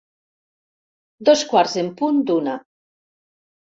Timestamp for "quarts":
1.51-1.77